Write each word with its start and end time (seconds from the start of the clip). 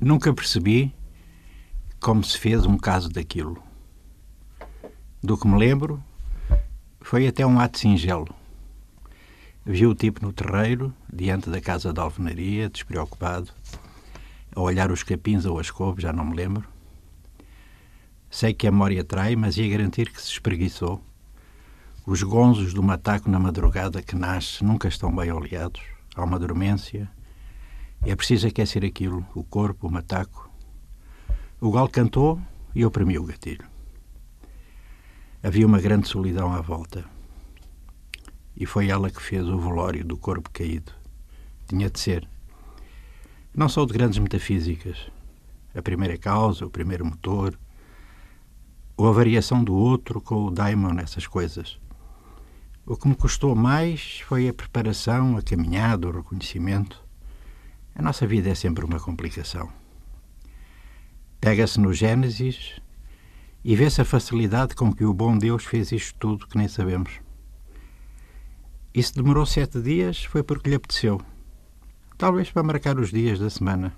Nunca 0.00 0.32
percebi 0.32 0.94
como 1.98 2.22
se 2.22 2.38
fez 2.38 2.66
um 2.66 2.76
caso 2.76 3.08
daquilo. 3.08 3.62
Do 5.22 5.38
que 5.38 5.48
me 5.48 5.58
lembro, 5.58 6.04
foi 7.00 7.26
até 7.26 7.46
um 7.46 7.58
ato 7.58 7.78
singelo. 7.78 8.28
Vi 9.64 9.86
o 9.86 9.94
tipo 9.94 10.24
no 10.24 10.34
terreiro, 10.34 10.94
diante 11.10 11.48
da 11.48 11.62
casa 11.62 11.94
de 11.94 11.98
alvenaria, 11.98 12.68
despreocupado, 12.68 13.50
a 14.54 14.60
olhar 14.60 14.92
os 14.92 15.02
capins 15.02 15.46
ou 15.46 15.58
as 15.58 15.70
couves, 15.70 16.02
já 16.02 16.12
não 16.12 16.26
me 16.26 16.36
lembro. 16.36 16.68
Sei 18.30 18.52
que 18.52 18.66
a 18.66 18.70
memória 18.70 19.02
trai, 19.02 19.34
mas 19.34 19.56
ia 19.56 19.68
garantir 19.68 20.12
que 20.12 20.20
se 20.20 20.30
espreguiçou. 20.30 21.02
Os 22.04 22.22
gonzos 22.22 22.74
do 22.74 22.82
mataco 22.82 23.30
na 23.30 23.38
madrugada 23.38 24.02
que 24.02 24.14
nasce 24.14 24.62
nunca 24.62 24.88
estão 24.88 25.14
bem 25.14 25.32
oleados. 25.32 25.82
Há 26.14 26.22
uma 26.22 26.38
dormência, 26.38 27.10
é 28.04 28.14
preciso 28.14 28.46
aquecer 28.46 28.84
aquilo, 28.84 29.26
o 29.34 29.42
corpo, 29.42 29.88
o 29.88 29.90
mataco. 29.90 30.50
O 31.60 31.70
galo 31.70 31.88
cantou 31.88 32.40
e 32.74 32.88
premi 32.90 33.18
o 33.18 33.24
gatilho. 33.24 33.64
Havia 35.42 35.66
uma 35.66 35.80
grande 35.80 36.08
solidão 36.08 36.52
à 36.52 36.60
volta. 36.60 37.04
E 38.56 38.66
foi 38.66 38.88
ela 38.88 39.10
que 39.10 39.22
fez 39.22 39.46
o 39.48 39.58
velório 39.58 40.04
do 40.04 40.16
corpo 40.16 40.50
caído. 40.50 40.92
Tinha 41.68 41.88
de 41.88 41.98
ser. 41.98 42.28
Não 43.54 43.68
sou 43.68 43.86
de 43.86 43.92
grandes 43.92 44.18
metafísicas. 44.18 45.10
A 45.74 45.80
primeira 45.80 46.18
causa, 46.18 46.66
o 46.66 46.70
primeiro 46.70 47.04
motor, 47.04 47.58
ou 48.96 49.08
a 49.08 49.12
variação 49.12 49.62
do 49.62 49.74
outro 49.74 50.20
com 50.20 50.46
o 50.46 50.50
daimon, 50.50 50.98
essas 50.98 51.26
coisas. 51.26 51.78
O 52.84 52.96
que 52.96 53.08
me 53.08 53.14
custou 53.14 53.54
mais 53.54 54.20
foi 54.20 54.48
a 54.48 54.54
preparação, 54.54 55.36
a 55.36 55.42
caminhada, 55.42 56.08
o 56.08 56.12
reconhecimento. 56.12 57.05
A 57.98 58.02
nossa 58.02 58.26
vida 58.26 58.50
é 58.50 58.54
sempre 58.54 58.84
uma 58.84 59.00
complicação. 59.00 59.72
Pega-se 61.40 61.80
no 61.80 61.94
Gênesis 61.94 62.78
e 63.64 63.74
vê-se 63.74 64.02
a 64.02 64.04
facilidade 64.04 64.74
com 64.74 64.92
que 64.92 65.04
o 65.06 65.14
bom 65.14 65.36
Deus 65.38 65.64
fez 65.64 65.92
isto 65.92 66.14
tudo 66.18 66.46
que 66.46 66.58
nem 66.58 66.68
sabemos. 66.68 67.20
E 68.92 69.02
se 69.02 69.14
demorou 69.14 69.46
sete 69.46 69.80
dias 69.80 70.24
foi 70.24 70.42
porque 70.42 70.68
lhe 70.68 70.76
apeteceu. 70.76 71.18
Talvez 72.18 72.50
para 72.50 72.62
marcar 72.62 72.98
os 72.98 73.10
dias 73.10 73.38
da 73.38 73.48
semana. 73.48 73.96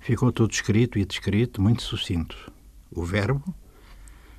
Ficou 0.00 0.32
tudo 0.32 0.50
escrito 0.50 0.98
e 0.98 1.04
descrito, 1.04 1.62
muito 1.62 1.82
sucinto. 1.82 2.52
O 2.90 3.04
verbo, 3.04 3.54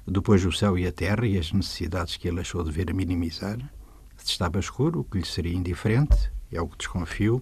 depois 0.05 0.43
o 0.43 0.51
céu 0.51 0.77
e 0.77 0.85
a 0.85 0.91
terra 0.91 1.25
e 1.25 1.37
as 1.37 1.53
necessidades 1.53 2.17
que 2.17 2.27
ele 2.27 2.41
achou 2.41 2.65
dever 2.65 2.93
minimizar. 2.93 3.57
Se 4.17 4.31
estava 4.31 4.59
escuro, 4.59 4.99
o 4.99 5.03
que 5.05 5.19
lhe 5.19 5.25
seria 5.25 5.55
indiferente, 5.55 6.29
é 6.51 6.59
o 6.59 6.67
que 6.67 6.79
desconfio, 6.79 7.41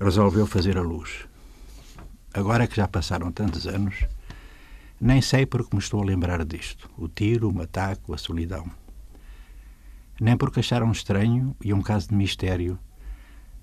resolveu 0.00 0.46
fazer 0.46 0.78
a 0.78 0.82
luz. 0.82 1.28
Agora 2.32 2.66
que 2.66 2.76
já 2.76 2.88
passaram 2.88 3.30
tantos 3.30 3.66
anos, 3.66 4.06
nem 4.98 5.20
sei 5.20 5.44
porque 5.44 5.76
me 5.76 5.82
estou 5.82 6.00
a 6.00 6.04
lembrar 6.04 6.42
disto. 6.44 6.90
O 6.96 7.06
tiro, 7.06 7.48
o 7.48 7.54
mataco, 7.54 8.14
a 8.14 8.18
solidão. 8.18 8.70
Nem 10.18 10.36
porque 10.36 10.60
acharam 10.60 10.90
estranho 10.90 11.54
e 11.62 11.74
um 11.74 11.82
caso 11.82 12.08
de 12.08 12.14
mistério, 12.14 12.78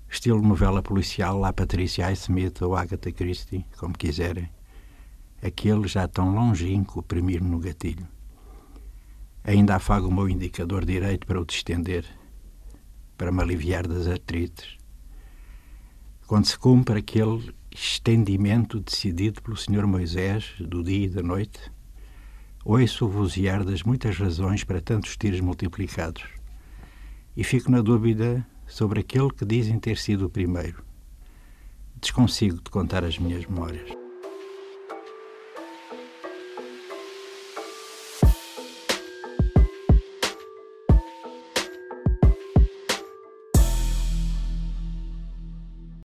estilo 0.08 0.40
novela 0.40 0.80
policial 0.80 1.44
à 1.44 1.52
Patricia 1.52 2.10
Smith 2.12 2.62
ou 2.62 2.76
Agatha 2.76 3.10
Christie, 3.10 3.66
como 3.76 3.98
quiserem. 3.98 4.48
Aquele 5.42 5.88
já 5.88 6.06
tão 6.06 6.34
longínquo 6.34 7.00
oprimir-me 7.00 7.50
no 7.50 7.58
gatilho. 7.58 8.06
Ainda 9.42 9.76
afago 9.76 10.08
o 10.08 10.14
meu 10.14 10.28
indicador 10.28 10.84
direito 10.84 11.26
para 11.26 11.40
o 11.40 11.44
distender, 11.44 12.04
para 13.16 13.32
me 13.32 13.40
aliviar 13.40 13.88
das 13.88 14.06
artrites 14.06 14.77
quando 16.28 16.44
se 16.44 16.58
cumpre 16.58 16.98
aquele 16.98 17.54
estendimento 17.74 18.78
decidido 18.80 19.40
pelo 19.40 19.56
Senhor 19.56 19.86
Moisés 19.86 20.52
do 20.60 20.84
dia 20.84 21.06
e 21.06 21.08
da 21.08 21.22
noite, 21.22 21.58
ouço 22.62 23.06
o 23.06 23.08
vozear 23.08 23.64
das 23.64 23.82
muitas 23.82 24.18
razões 24.18 24.62
para 24.62 24.82
tantos 24.82 25.16
tiros 25.16 25.40
multiplicados 25.40 26.24
e 27.34 27.42
fico 27.42 27.70
na 27.70 27.80
dúvida 27.80 28.46
sobre 28.66 29.00
aquele 29.00 29.30
que 29.30 29.46
dizem 29.46 29.78
ter 29.78 29.96
sido 29.96 30.26
o 30.26 30.30
primeiro. 30.30 30.84
Desconsigo 31.98 32.56
de 32.56 32.70
contar 32.70 33.04
as 33.04 33.18
minhas 33.18 33.46
memórias. 33.46 33.97